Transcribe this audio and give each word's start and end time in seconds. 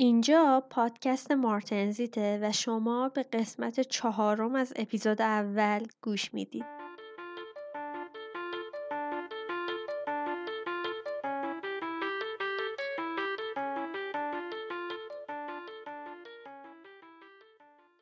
اینجا 0.00 0.66
پادکست 0.70 1.32
مارتنزیته 1.32 2.38
و 2.42 2.52
شما 2.52 3.08
به 3.08 3.22
قسمت 3.22 3.80
چهارم 3.80 4.54
از 4.54 4.72
اپیزود 4.76 5.22
اول 5.22 5.86
گوش 6.02 6.34
می‌دید. 6.34 6.64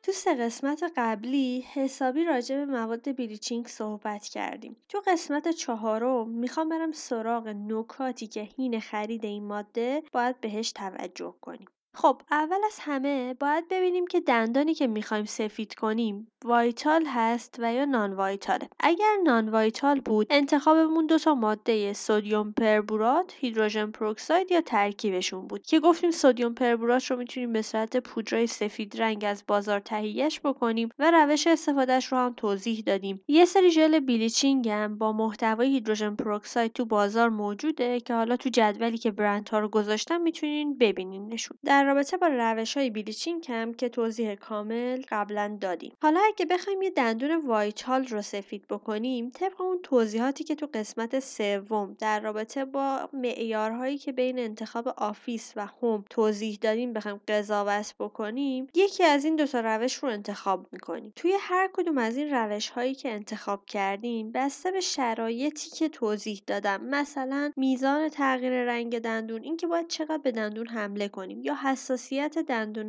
تو 0.03 0.11
سه 0.11 0.35
قسمت 0.35 0.83
قبلی 0.97 1.61
حسابی 1.73 2.23
راجع 2.23 2.55
به 2.55 2.65
مواد 2.65 3.15
بلیچینگ 3.15 3.67
صحبت 3.67 4.23
کردیم. 4.23 4.77
تو 4.89 5.01
قسمت 5.07 5.47
چهارم 5.47 6.29
می‌خوام 6.29 6.69
برم 6.69 6.91
سراغ 6.91 7.47
نکاتی 7.47 8.27
که 8.27 8.41
هین 8.41 8.79
خرید 8.79 9.25
این 9.25 9.43
ماده 9.43 10.03
باید 10.13 10.41
بهش 10.41 10.71
توجه 10.71 11.35
کنیم. 11.41 11.67
خب 12.01 12.21
اول 12.31 12.57
از 12.65 12.79
همه 12.79 13.33
باید 13.33 13.67
ببینیم 13.69 14.07
که 14.07 14.19
دندانی 14.19 14.73
که 14.73 14.87
می‌خوایم 14.87 15.25
سفید 15.25 15.75
کنیم 15.75 16.27
vital 16.45 17.05
هست 17.07 17.55
و 17.59 17.73
یا 17.73 17.85
non-vital 17.85 18.13
ه 18.13 18.69
اگر 18.79 19.15
non-vital 19.23 19.99
بود 19.99 20.27
انتخابمون 20.29 21.05
دو 21.05 21.17
تا 21.17 21.35
ماده 21.35 21.93
sodium 21.93 22.51
perborate 22.51 23.33
hydrogen 23.37 23.91
peroxide 23.91 24.51
یا 24.51 24.61
ترکیبشون 24.61 25.47
بود 25.47 25.63
که 25.63 25.79
گفتیم 25.79 26.11
sodium 26.11 26.53
perborate 26.53 27.05
رو 27.05 27.17
می‌تونیم 27.17 27.53
به 27.53 27.61
صورت 27.61 27.97
پودرای 27.97 28.47
سفید 28.47 29.01
رنگ 29.01 29.25
از 29.27 29.43
بازار 29.47 29.79
تهیهش 29.79 30.39
بکنیم 30.43 30.89
و 30.99 31.11
روش 31.11 31.47
استفادهش 31.47 32.05
رو 32.05 32.17
هم 32.17 32.33
توضیح 32.37 32.83
دادیم. 32.85 33.21
یه 33.27 33.45
سری 33.45 33.71
ژل 33.71 33.99
bleaching 33.99 34.69
هم 34.69 34.97
با 34.97 35.11
محتوای 35.11 35.69
hydrogen 35.69 36.15
peroxide 36.15 36.73
تو 36.73 36.85
بازار 36.85 37.29
موجوده 37.29 37.99
که 37.99 38.13
حالا 38.13 38.37
تو 38.37 38.49
جدولی 38.49 38.97
که 38.97 39.11
برندها 39.11 39.59
رو 39.59 39.69
گذاشتم 39.69 40.21
می‌تونین 40.21 40.77
ببینینشون. 40.77 41.57
در 41.65 41.88
رابطه 41.89 42.17
با 42.17 42.27
روش 42.27 42.77
های 42.77 42.89
bleaching 42.89 43.45
هم 43.49 43.73
که 43.73 43.89
توضیح 43.89 44.35
کامل 44.35 45.01
قبلا 45.09 45.57
دادیم. 45.61 45.91
حالا 46.01 46.19
اگه 46.27 46.45
بخوایم 46.45 46.81
یه 46.81 46.89
دندون 46.89 47.45
vital 47.45 48.07
رو 48.07 48.21
سفید 48.21 48.67
بکنیم 48.67 49.29
طبق 49.29 49.61
اون 49.61 49.79
توضیحاتی 49.83 50.43
که 50.43 50.55
تو 50.55 50.67
قسمت 50.73 51.19
سوم 51.19 51.95
در 51.99 52.19
رابطه 52.19 52.65
با 52.65 53.09
معیارهایی 53.13 53.97
که 53.97 54.11
بین 54.11 54.39
انتخاب 54.39 54.87
office 54.87 55.53
و 55.55 55.67
home 55.81 56.05
توضیح 56.09 56.57
دادیم 56.61 56.93
بخوایم 56.93 57.21
قضاوت 57.27 57.95
بکنیم 57.99 58.67
یکی 58.73 59.03
از 59.03 59.25
این 59.25 59.35
دو 59.35 59.45
تا 59.45 59.59
روش 59.59 59.95
رو 59.95 60.09
انتخاب 60.09 60.67
می‌کنیم. 60.71 61.13
توی 61.15 61.33
هر 61.39 61.69
کدوم 61.73 61.97
از 61.97 62.17
این 62.17 62.33
روش 62.33 62.69
هایی 62.69 62.95
که 62.95 63.11
انتخاب 63.11 63.65
کردیم 63.65 64.31
بسته 64.31 64.71
به 64.71 64.79
شرایطی 64.79 65.69
که 65.69 65.89
توضیح 65.89 66.41
دادم. 66.47 66.83
مثلا 66.83 67.51
میزان 67.57 68.09
تغییر 68.09 68.53
رنگ 68.53 68.99
دندون 68.99 69.43
اینکه 69.43 69.67
باید 69.67 69.87
چقدر 69.87 70.17
به 70.17 70.31
دندون 70.31 70.67
حمله 70.67 71.07
کنیم 71.07 71.41
یا 71.41 71.53
حساسیت 71.71 72.35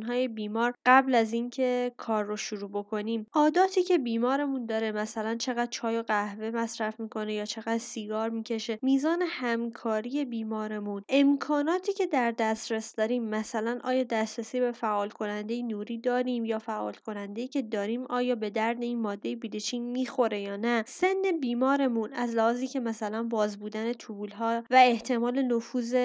های 0.07 0.27
بیمار 0.27 0.73
قبل 0.85 1.15
از 1.15 1.33
اینکه 1.33 1.91
کار 1.97 2.23
رو 2.23 2.37
شروع 2.37 2.69
بکنیم. 2.69 3.27
عاداتی 3.33 3.83
که 3.83 3.97
بیمارمون 3.97 4.65
داره 4.65 4.91
مثلا 4.91 5.35
چقدر 5.35 5.65
چای 5.65 5.97
و 5.97 6.01
قهوه 6.01 6.51
مصرف 6.51 6.99
می‌کنه 6.99 7.33
یا 7.33 7.45
چقدر 7.45 7.77
سیگار 7.77 8.29
می‌کشه 8.29 8.79
میزان 8.81 9.21
همکاری 9.27 10.25
بیمارمون. 10.25 11.03
امکاناتی 11.09 11.93
که 11.93 12.05
در 12.05 12.31
دسترس 12.31 12.95
داریم 12.95 13.23
مثلا 13.23 13.79
آیا 13.83 14.03
دسترسی 14.03 14.59
به 14.59 14.71
فعال 14.71 15.09
کننده 15.09 15.61
نوری 15.61 15.97
داریم 15.97 16.45
یا 16.45 16.59
فعال 16.59 16.93
کننده 16.93 17.47
که 17.47 17.61
داریم 17.61 18.05
آیا 18.05 18.35
به 18.35 18.49
درد 18.49 18.81
این 18.81 18.99
ماده 18.99 19.35
bleaching 19.35 19.91
می‌خوره 19.91 20.41
یا 20.41 20.55
نه. 20.55 20.83
سن 20.87 21.21
بیمارمون 21.41 22.13
از 22.13 22.35
لحاظی 22.35 22.67
که 22.67 22.79
مثلا 22.79 23.23
باز 23.23 23.59
بودن 23.59 23.91
و 24.69 24.75
احتمال 24.75 25.41
نفوذ 25.41 25.95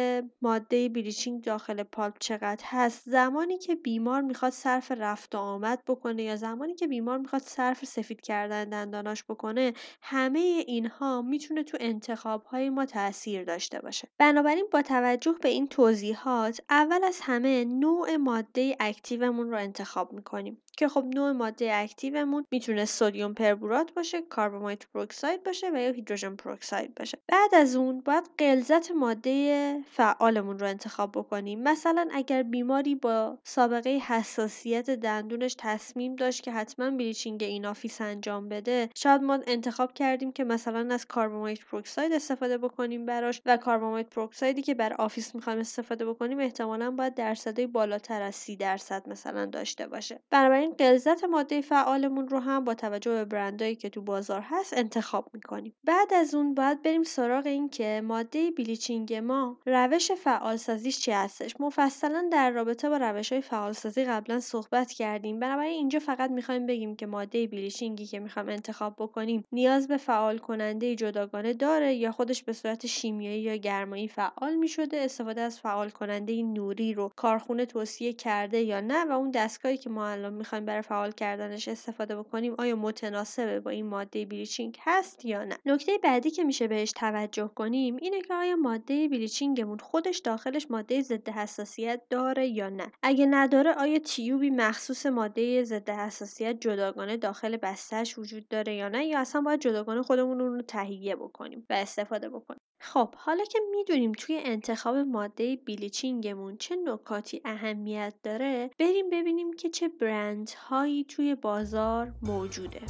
ماده 0.43 0.89
bleaching 0.89 1.43
داخل 1.43 1.83
pulp 1.83 2.17
چقدر 2.21 2.65
هست. 2.67 3.03
زمانی 3.11 3.59
که 3.59 3.75
بیمار 3.75 4.21
می‌خواد 4.21 4.53
صرف 4.53 4.93
رفت 4.93 5.35
و 5.35 5.39
آمد 5.39 5.83
بکنه 5.87 6.23
یا 6.23 6.37
زمانی 6.37 6.75
که 6.75 6.87
بیمار 6.87 7.19
می‌خواد 7.19 7.43
صرف 7.43 7.85
سفید 7.85 8.21
کردن 8.21 8.65
دنداناش 8.69 9.25
بکنه 9.25 9.73
همه 10.03 10.39
اینها 10.67 11.23
می‌تونه 11.23 11.63
تو 11.63 11.77
انتخاب 11.81 12.45
های 12.45 12.71
ما 12.71 12.87
تاثیر 12.87 13.45
داشته 13.45 13.81
باشه. 13.81 14.09
بنابراین 14.19 14.67
با 14.73 14.83
توجه 14.83 15.35
به 15.43 15.49
این 15.49 15.67
توضیحات 15.67 16.61
اول 16.71 17.05
از 17.05 17.21
همه 17.23 17.65
نوع 17.65 18.17
ماده 18.17 18.77
active 18.81 19.28
مون 19.28 19.51
رو 19.51 19.57
انتخاب 19.59 20.13
می‌کنیم. 20.13 20.63
که 20.77 20.89
خب 20.89 21.05
نوع 21.15 21.33
ماده 21.33 21.71
active 21.75 22.23
مون 22.23 22.47
می‌تونه 22.51 22.85
sodium 22.85 23.35
perborate 23.35 23.93
باشه 23.95 24.23
carbamide 24.23 24.87
peroxide 24.95 25.45
باشه 25.45 25.71
و 25.75 25.77
یا 25.77 25.93
hydrogen 25.93 26.37
peroxide 26.37 26.95
باشه. 26.95 27.19
بعد 27.29 27.55
از 27.55 27.77
اون 27.77 28.01
باید 28.01 28.25
غلظت 28.39 28.91
ماده 28.91 29.77
فعالمون 29.91 30.59
رو 30.59 30.67
انتخاب 30.67 31.13
بکنیم. 31.13 31.63
مثلا 31.63 32.09
اگر 32.13 32.43
بیماری 32.43 32.95
با 32.95 33.39
سابقه 33.45 33.91
حساسیت 33.91 34.91
دندونش 34.91 35.57
تصمیم 35.59 36.17
داشت 36.17 36.43
که 36.43 36.53
حتما 36.53 36.91
bleaching 36.91 37.43
in 37.43 37.67
office 37.67 38.01
انجام 38.01 38.49
بده 38.49 38.89
شاید 38.95 39.23
ما 39.23 39.39
انتخاب 39.47 39.93
کردیم 39.93 40.33
که 40.33 40.45
مثلا 40.45 40.95
از 40.95 41.07
carbamide 41.07 41.65
peroxide 41.65 42.13
استفاده 42.13 42.59
بکنیم 42.59 43.07
براش 43.07 43.43
و 43.47 43.57
carbamide 43.57 44.11
peroxide 44.11 44.57
ی 44.57 44.63
که 44.63 44.75
برا 44.75 44.93
office 44.93 45.35
می‌خوایم 45.35 45.59
استفاده 45.59 46.07
بکنیم 46.07 46.39
احتمالا 46.39 46.91
باید 46.91 47.15
درصدی 47.15 47.67
بالاتر 47.67 48.23
از 48.23 48.35
سی 48.35 48.57
درصد 48.57 49.09
مثلا 49.09 49.47
داشته 49.47 49.87
باشه. 49.87 50.21
بنابراین 50.31 50.66
غلظت 50.73 51.25
ماده 51.25 51.61
فعالمون 51.61 52.29
رو 52.29 52.39
هم 52.39 52.65
با 52.65 52.75
توجه 52.75 53.11
به 53.11 53.25
برندایی 53.25 53.75
که 53.77 53.89
تو 53.89 54.03
بازار 54.03 54.41
هست 54.45 54.75
انتخاب 54.77 55.31
می‌کنیم. 55.33 55.75
بعد 55.85 56.15
از 56.15 56.35
اون 56.35 56.55
باید 56.55 56.83
بریم 56.83 57.03
سراغ 57.03 57.47
این 57.47 57.69
که 57.69 58.03
ماده 58.05 58.51
bleaching 58.51 59.15
ما 59.15 59.59
روش 59.67 60.13
فعال 60.13 60.57
سازیش 60.57 60.99
چی 60.99 61.11
هستش. 61.11 61.55
مفصلا 61.61 62.29
در 62.33 62.51
رابطه 62.51 62.89
با 62.89 62.97
روش 62.97 63.33
های 63.33 63.41
فعالسازی 63.41 64.05
قبلا 64.05 64.41
صحبت 64.41 64.93
کردیم. 64.93 65.41
بنابراین 65.41 65.73
اینجا 65.73 65.99
فقط 65.99 66.31
می‌خوایم 66.31 66.67
بگیم 66.67 66.97
که 66.97 67.07
ماده 67.07 67.47
bleaching 67.47 68.01
ی 68.01 68.07
که 68.07 68.21
می‌خوایم 68.21 68.49
انتخاب 68.49 68.95
بکنیم 68.99 69.45
نیاز 69.53 69.89
به 69.89 69.97
فعال 69.97 70.39
کننده 70.39 70.95
جداگانه 70.95 71.53
داره 71.53 71.95
یا 71.95 72.13
خودش 72.13 72.43
به 72.43 72.53
صورت 72.53 72.87
شیمیایی 72.87 73.41
یا 73.41 73.57
گرمایی 73.57 74.09
فعال 74.09 74.55
می‌شده 74.55 74.97
استفاده 74.97 75.41
از 75.41 75.61
فعال 75.61 75.91
کننده 75.91 76.43
نوری 76.43 76.95
رو 76.95 77.13
کارخونه 77.17 77.67
توصیه 77.67 78.13
کرده 78.13 78.61
یا 78.61 78.81
نه 78.81 79.05
و 79.05 79.13
اون 79.13 79.31
دستگاهی 79.31 79.77
که 79.77 79.91
ما 79.91 80.09
الان 80.09 80.35
می‌خوایم 80.35 80.56
برای 80.65 80.83
فعال 80.83 81.13
کردنش 81.13 81.69
استفاده 81.69 82.17
بکنیم 82.17 82.55
آیا 82.59 82.77
متناسبه 82.77 83.61
با 83.61 83.71
این 83.71 83.87
ماده 83.87 84.25
بلیچینگ 84.25 84.79
هست 84.81 85.25
یا 85.25 85.45
نه؟ 85.45 85.57
نکته 85.67 85.99
بعدی 85.99 86.31
که 86.31 86.45
میشه 86.45 86.69
بهش 86.69 86.93
توجه 86.93 87.51
کنیم 87.55 87.97
اینه 87.97 88.21
که 88.23 88.35
آیا 88.35 88.57
ماده 88.57 89.09
بلیچینگمون 89.09 89.79
خودش 89.79 90.19
داخلش 90.19 90.67
ماده 90.71 91.03
ضد 91.03 91.29
حساسیت 91.29 92.03
داره 92.11 92.47
یا 92.47 92.69
نه؟ 92.69 92.93
اگه 93.03 93.27
نداره 93.27 93.73
آیا 93.73 93.99
تیوبی 93.99 94.51
مخصوص 94.51 95.07
ماده 95.07 95.65
ضد 95.65 95.91
حساسیت 95.91 96.61
جداگانه 96.61 97.17
داخل 97.17 97.57
بستهش 97.57 98.19
وجود 98.19 98.49
داره 98.49 98.75
یا 98.75 98.89
نه؟ 98.89 99.07
یا 99.07 99.21
اصلا 99.21 99.41
باید 99.41 99.61
جداگانه 99.61 100.03
خودمون 100.03 100.39
رو 100.39 100.63
تهیه 100.63 101.17
بکنیم 101.17 101.67
و 101.71 101.73
استفاده 101.73 102.29
بکنیم؟ 102.29 102.61
خب 102.79 103.15
حالا 103.15 103.45
که 103.45 103.59
می‌دونیم 103.71 104.13
توی 104.13 104.41
انتخاب 104.45 104.97
ماده 104.97 105.57
بیلیچینگمون 105.57 106.57
چه 106.57 106.77
نکاتی 106.77 107.41
اهمیت 107.45 108.15
داره 108.23 108.71
بریم 108.79 109.11
ببینیم 109.11 109.53
که 109.53 109.69
چه 109.69 109.89
برندهایی 109.89 111.05
توی 111.05 111.35
بازار 111.35 112.13
موجوده. 112.23 112.81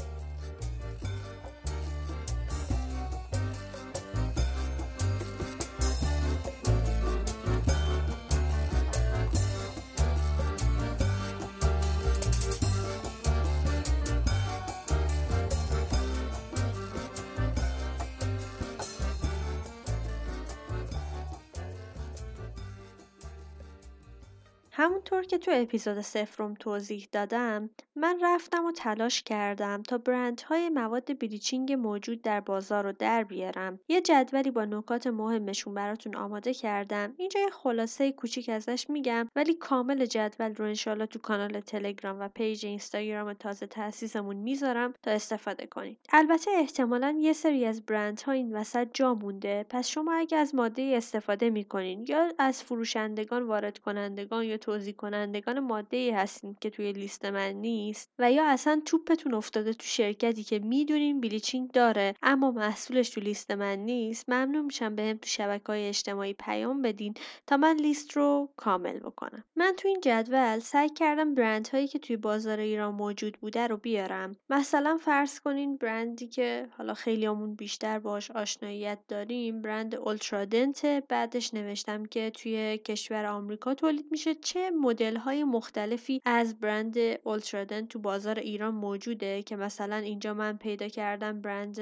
Come 24.86 24.95
همونطور 25.06 25.30
که 25.30 25.38
تو 25.38 25.50
اپیزود 25.54 26.00
صفرم 26.00 26.54
توضیح 26.54 27.08
دادم 27.12 27.70
من 27.96 28.18
رفتم 28.22 28.64
و 28.64 28.72
تلاش 28.72 29.22
کردم 29.22 29.82
تا 29.82 29.98
برندهای 29.98 30.68
مواد 30.68 31.18
bleaching 31.18 31.72
موجود 31.72 32.22
در 32.22 32.40
بازار 32.40 32.84
رو 32.84 32.92
در 32.92 33.24
بیارم. 33.24 33.78
یه 33.88 34.00
جدولی 34.00 34.50
با 34.50 34.64
نکات 34.64 35.06
مهمشون 35.06 35.74
براتون 35.74 36.16
آماده 36.16 36.54
کردم. 36.54 37.14
اینجا 37.16 37.40
یه 37.40 37.50
خلاصه 37.50 38.12
کوچیک 38.12 38.48
ازش 38.48 38.90
میگم 38.90 39.28
ولی 39.36 39.54
کامل 39.54 40.06
جدول 40.06 40.54
رو 40.54 40.64
انشالله 40.64 41.06
تو 41.06 41.18
کانال 41.18 41.60
تلگرام 41.60 42.20
و 42.20 42.28
پیج 42.28 42.66
اینستاگرام 42.66 43.32
تازه 43.32 43.66
تاسیسمون 43.66 44.36
می‌ذارم 44.36 44.94
تا 45.02 45.10
استفاده 45.10 45.66
کنید. 45.66 45.98
البته 46.12 46.50
احتمالا 46.54 47.18
یه 47.20 47.32
سری 47.32 47.64
از 47.64 47.86
برندها 47.86 48.32
این 48.32 48.56
وسط 48.56 48.88
جا 48.94 49.14
مونده. 49.14 49.66
پس 49.70 49.88
شما 49.88 50.12
اگه 50.14 50.38
از 50.38 50.54
ماده 50.54 50.94
استفاده 50.96 51.50
می‌کنین 51.50 52.04
یا 52.08 52.32
از 52.38 52.62
فروشندگان 52.62 53.42
وارد 53.42 53.78
کنندگان 53.78 54.44
یا 54.44 54.56
توزیع 54.56 54.95
کنندگان 54.96 55.60
ماده 55.60 55.96
ای 55.96 56.10
هستین 56.10 56.56
که 56.60 56.70
توی 56.70 56.92
لیست 56.92 57.24
من 57.24 57.52
نیست 57.52 58.10
و 58.18 58.32
یا 58.32 58.46
اصلا 58.46 58.82
توپتون 58.84 59.34
افتاده 59.34 59.72
تو 59.72 59.86
شرکتی 59.86 60.42
که 60.42 60.58
می‌دونین 60.58 61.20
bleaching 61.20 61.70
داره 61.70 62.14
اما 62.22 62.50
محصولش 62.50 63.10
تو 63.10 63.20
لیست 63.20 63.50
من 63.50 63.78
نیست 63.78 64.28
ممنون 64.28 64.64
میشم 64.64 64.94
بهم 64.96 65.16
تو 65.16 65.28
شبکه 65.28 65.66
های 65.66 65.88
اجتماعی 65.88 66.34
پیام 66.34 66.82
بدین 66.82 67.14
تا 67.46 67.56
من 67.56 67.76
لیست 67.76 68.12
رو 68.12 68.48
کامل 68.56 68.98
بکنم. 68.98 69.44
من 69.56 69.72
تو 69.76 69.88
این 69.88 70.00
جدول 70.02 70.58
سعی 70.58 70.88
کردم 70.88 71.34
برند 71.34 71.68
هایی 71.68 71.88
که 71.88 71.98
توی 71.98 72.16
بازار 72.16 72.58
ایران 72.58 72.94
موجود 72.94 73.38
بوده 73.40 73.66
رو 73.66 73.76
بیارم. 73.76 74.36
مثلا 74.50 74.98
فرض 75.02 75.40
کنین 75.40 75.76
برندی 75.76 76.26
که 76.26 76.68
حالا 76.78 76.94
خیلیامون 76.94 77.54
بیشتر 77.54 77.98
باش 77.98 78.30
آشناییت 78.30 78.98
داریم 79.08 79.62
برند 79.62 79.94
اولترادنت 79.94 80.86
بعدش 81.08 81.54
نوشتم 81.54 82.06
که 82.06 82.30
توی 82.30 82.78
کشور 82.78 83.26
آمریکا 83.26 83.74
تولید 83.74 84.06
میشه. 84.10 84.34
چه 84.34 84.70
مدل 84.86 85.16
های 85.16 85.44
مختلفی 85.44 86.20
از 86.24 86.60
برند 86.60 86.98
اولترادنت 87.24 87.88
تو 87.88 87.98
بازار 87.98 88.38
ایران 88.38 88.74
موجوده 88.74 89.42
که 89.42 89.56
مثلا 89.56 89.96
اینجا 89.96 90.34
من 90.34 90.56
پیدا 90.56 90.88
کردم 90.88 91.40
برند 91.40 91.80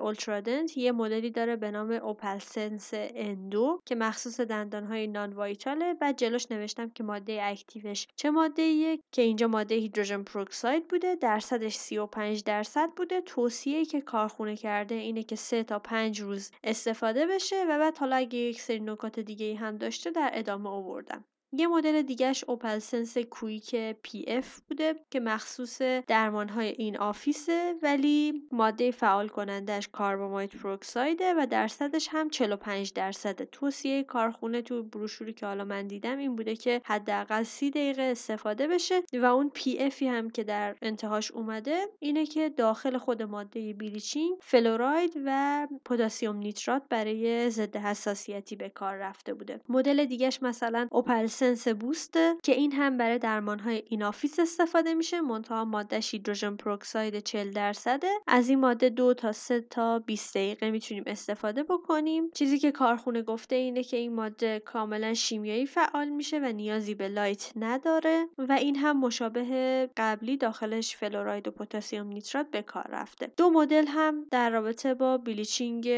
Ultradent 0.00 0.76
یه 0.76 0.92
مدلی 0.92 1.30
داره 1.30 1.56
به 1.56 1.70
نام 1.70 1.90
Opalescence 1.90 2.90
Endo 2.94 3.82
که 3.84 3.94
مخصوص 3.94 4.40
دندان 4.40 4.84
های 4.84 5.06
non-vital 5.06 5.32
ه 5.32 5.94
بعد 5.94 6.16
جلوش 6.18 6.46
نوشتم 6.50 6.90
که 6.90 7.04
ماده 7.04 7.38
اکتیوش 7.42 8.06
چه 8.16 8.30
ماده 8.30 8.62
ایه 8.62 8.98
که 9.12 9.22
اینجا 9.22 9.46
ماده 9.46 9.74
hydrogen 9.74 10.22
peroxide 10.22 10.88
بوده 10.88 11.14
درصدش 11.14 11.74
35 11.76 12.42
درصد 12.44 12.90
بوده. 12.96 13.20
توصیه 13.20 13.84
که 13.84 14.00
کارخونه 14.00 14.56
کرده 14.56 14.94
اینه 14.94 15.22
که 15.22 15.36
3 15.36 15.62
تا 15.62 15.78
5 15.78 16.20
روز 16.20 16.50
استفاده 16.64 17.26
بشه 17.26 17.64
و 17.68 17.78
بعد 17.78 17.98
حالا 17.98 18.16
اگه 18.16 18.38
یک 18.38 18.60
سری 18.60 18.80
نکات 18.80 19.20
دیگه 19.20 19.56
هم 19.56 19.76
داشته 19.76 20.10
در 20.10 20.30
ادامه 20.34 20.70
آوردم. 20.70 21.24
یه 21.52 21.66
مدل 21.66 22.02
دیگهش 22.02 22.44
Opalescence 22.44 23.18
Quick 23.18 23.76
PF 24.02 24.60
بوده 24.60 24.94
که 25.10 25.20
مخصوص 25.20 25.82
درمانهای 25.82 26.68
in-office 26.68 26.98
ه 26.98 27.74
ولی 27.82 28.42
ماده 28.52 28.90
فعال 28.90 29.28
کنندش 29.28 29.88
carbamide 29.92 30.56
peroxide 30.56 31.25
ه 31.25 31.34
و 31.34 31.46
درصدش 31.50 32.08
هم 32.12 32.30
45 32.30 32.92
درصده 32.92 33.44
توصیه 33.44 34.02
کارخونه 34.02 34.62
تو 34.62 34.82
بروشوری 34.82 35.32
که 35.32 35.46
حالا 35.46 35.64
من 35.64 35.86
دیدم 35.86 36.18
این 36.18 36.36
بوده 36.36 36.56
که 36.56 36.80
حداقل 36.84 37.42
30 37.42 37.70
دقیقه 37.70 38.02
استفاده 38.02 38.66
بشه 38.66 39.02
و 39.12 39.24
اون 39.24 39.50
PF 39.54 39.78
ی 39.78 40.08
هم 40.08 40.30
که 40.30 40.44
در 40.44 40.76
انتهاش 40.82 41.30
اومده 41.30 41.86
اینه 41.98 42.26
که 42.26 42.48
داخل 42.48 42.98
خود 42.98 43.22
ماده 43.22 43.72
bleaching 43.72 44.36
فلوراید 44.40 45.12
و 45.26 45.66
پتاسیم 45.84 46.36
نیترات 46.36 46.82
برای 46.90 47.50
ضد 47.50 47.76
حساسیتی 47.76 48.56
به 48.56 48.68
کار 48.68 48.96
رفته 48.96 49.34
بوده. 49.34 49.60
مدل 49.68 50.04
دیگهش 50.04 50.38
مثلا 50.42 50.88
Opalescence 50.90 51.37
Boost 51.38 51.68
ه 51.68 52.36
که 52.42 52.52
این 52.52 52.72
هم 52.72 52.96
برای 52.96 53.18
درمان 53.18 53.58
های 53.58 53.82
in-office 53.88 54.38
استفاده 54.38 54.94
میشه. 54.94 55.20
منتها 55.20 55.64
ماده 55.64 56.00
hydrogen 56.02 56.56
peroxide 56.56 57.18
40 57.18 57.50
درصده 57.50 58.08
از 58.26 58.48
این 58.48 58.60
ماده 58.60 58.88
دو 58.88 59.14
تا 59.14 59.32
3 59.32 59.60
تا 59.60 59.98
20 59.98 60.34
دقیقه 60.34 60.70
می‌تونیم 60.70 61.02
استفاده 61.06 61.62
بکنیم. 61.62 62.30
چیزی 62.30 62.58
که 62.58 62.72
کارخونه 62.72 63.22
گفته 63.22 63.56
اینه 63.56 63.82
که 63.82 63.96
این 63.96 64.14
ماده 64.14 64.60
کاملا 64.60 65.14
شیمیایی 65.14 65.66
فعال 65.66 66.08
میشه 66.08 66.38
و 66.38 66.52
نیازی 66.52 66.94
به 66.94 67.08
light 67.08 67.52
نداره 67.56 68.28
و 68.38 68.52
این 68.52 68.76
هم 68.76 69.00
مشابه 69.00 69.90
قبلی 69.96 70.36
داخلش 70.36 70.96
فلوراید 70.96 71.48
و 71.48 71.50
پتاسیم 71.50 72.06
نیترات 72.06 72.50
به 72.50 72.62
کار 72.62 72.86
رفته. 72.90 73.32
دو 73.36 73.50
مدل 73.50 73.86
هم 73.86 74.26
در 74.30 74.50
رابطه 74.50 74.94
با 74.94 75.18
bleaching 75.18 75.88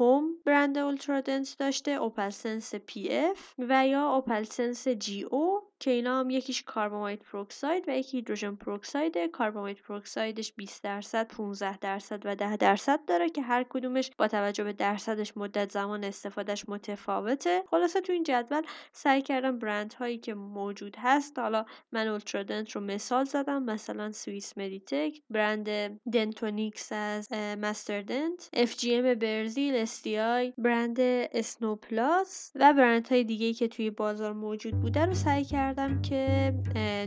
home 0.00 0.24
برند 0.44 0.78
Ultradent 0.78 1.56
داشته 1.56 1.90
Opalescence 1.90 2.74
PF 2.74 3.54
و 3.58 3.86
یا 3.86 4.14
Opalescence 4.14 4.87
Go 4.94 5.67
که 5.80 5.90
اینا 5.90 6.20
هم 6.20 6.30
یکیش 6.30 6.62
carbamide 6.62 7.22
peroxide 7.22 7.88
و 7.88 7.90
یکی 7.90 8.16
hydrogen 8.16 8.54
peroxide. 8.54 9.18
carbamide 9.32 9.82
peroxide 9.82 10.38
ش 10.38 10.52
20 10.52 10.82
درصد 10.82 11.28
15 11.28 11.78
درصد 11.78 12.22
و 12.24 12.36
10 12.36 12.56
درصد 12.56 13.04
داره 13.06 13.30
که 13.30 13.42
هر 13.42 13.64
کدومش 13.68 14.10
با 14.18 14.28
توجه 14.28 14.64
به 14.64 14.72
درصدش 14.72 15.36
مدت 15.36 15.72
زمان 15.72 16.04
استفادهش 16.04 16.64
متفاوته. 16.68 17.62
خلاصه 17.70 18.00
تو 18.00 18.12
این 18.12 18.22
جدول 18.22 18.62
سعی 18.92 19.22
کردم 19.22 19.58
برند 19.58 19.94
هایی 19.94 20.18
که 20.18 20.34
موجود 20.34 20.96
هست. 20.98 21.38
حالا 21.38 21.64
من 21.92 22.08
Ultradent 22.08 22.70
رو 22.70 22.80
مثال 22.80 23.24
زدم 23.24 23.62
مثلا 23.62 24.12
Swiss 24.12 24.58
Meditec 24.58 25.20
برند 25.30 25.68
Dentonics 26.12 26.92
از 26.92 27.32
Master-Dent 27.32 28.50
FGM 28.52 29.14
برزیل 29.14 29.76
SDI 29.76 30.52
برند 30.58 30.96
Snow 31.00 31.76
Plus 31.76 32.52
و 32.54 32.72
برند 32.72 33.08
های 33.08 33.24
دیگه 33.24 33.52
که 33.52 33.68
توی 33.68 33.90
بازار 33.90 34.32
موجود 34.32 34.80
بوده 34.80 35.06
رو 35.06 35.14
سعی 35.14 35.44
کردم 35.44 35.67
کردم 35.68 36.02
که 36.02 36.54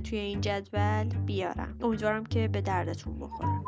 توی 0.03 0.17
این 0.17 0.41
جدول 0.41 1.03
بیارم. 1.25 1.77
امیدوارم 1.81 2.25
که 2.25 2.47
به 2.47 2.61
دردتون 2.61 3.19
بخوره. 3.19 3.61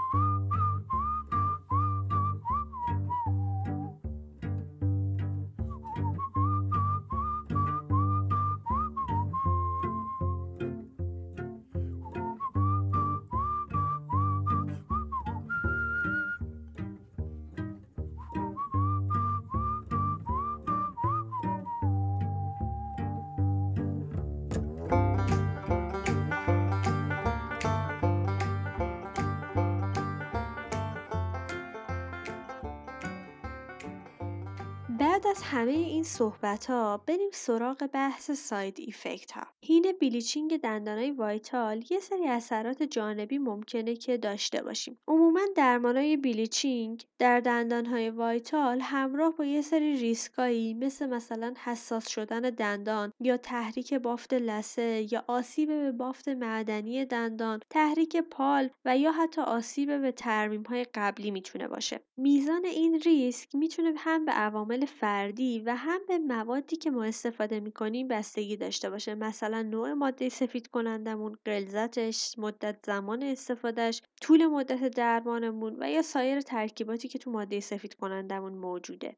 بعد 35.04 35.28
از 35.28 35.42
همه 35.44 35.72
این 35.72 36.04
صحبت 36.04 36.66
ها 36.66 37.04
بریم 37.08 37.30
سراغ 37.34 37.90
بحث 37.94 38.32
side 38.32 38.80
effect 38.80 39.32
ها 39.32 39.48
حین 39.62 39.94
bleaching 40.02 40.58
دندانای 40.58 41.12
vital 41.12 41.84
یه 41.90 42.00
سری 42.00 42.28
اثرات 42.28 42.84
جانبی 42.84 43.38
ممکنه 43.38 43.96
که 43.96 44.18
داشته 44.18 44.64
باشیم. 44.64 45.00
عموما 45.08 45.40
درمانای 45.56 46.18
bleaching 46.18 47.06
در 47.20 47.40
دندانهای 47.40 48.10
vital 48.10 48.80
همراه 48.82 49.36
با 49.36 49.46
یه 49.46 49.62
سری 49.62 49.98
ریسکایی 49.98 50.74
مثل 50.74 51.10
مثلا 51.10 51.54
حساس 51.64 52.10
شدن 52.10 52.42
دندان 52.42 53.12
یا 53.20 53.38
تحریک 53.38 53.94
بافت 53.94 54.34
لسه 54.34 55.08
یا 55.12 55.24
آسیب 55.28 55.70
به 55.70 55.92
بافت 55.92 56.28
معدنی 56.28 57.06
دندان 57.06 57.60
تحریک 57.70 58.18
pulp 58.18 58.70
و 58.86 58.98
یا 58.98 59.12
حتی 59.12 59.42
آسیب 59.42 60.02
به 60.02 60.12
ترمیم 60.12 60.64
های 60.64 60.86
قبلی 60.96 61.32
می‌تونه 61.32 61.68
باشه. 61.68 62.00
میزان 62.18 62.66
این 62.66 63.00
ریسک 63.00 63.56
می‌تونه 63.56 63.94
هم 63.98 64.26
به 64.26 64.32
عوامل 64.32 64.86
فردی 65.00 65.60
و 65.60 65.76
هم 65.76 66.02
به 66.08 66.18
موادی 66.20 66.76
که 66.76 66.92
ما 66.92 67.04
استفاده 67.04 67.60
می‌کنیم 67.60 68.08
بستگی 68.08 68.58
داشته 68.58 68.90
باشه. 68.90 69.16
مثلا 69.16 69.62
نوع 69.62 69.94
ماده 69.94 70.30
سفید 70.30 70.68
کنندمون 70.68 71.38
غلظتش 71.46 72.36
مدت 72.38 72.78
زمان 72.86 73.24
استفادهش 73.24 74.02
طول 74.22 74.46
مدت 74.48 74.84
درمانمون 74.96 75.78
و 75.80 75.90
یا 75.92 76.02
سایر 76.02 76.42
ترکیباتی 76.42 77.08
که 77.08 77.20
تو 77.20 77.32
ماده 77.32 77.60
سفید 77.60 77.94
کنندمون 77.94 78.54
موجوده. 78.54 79.18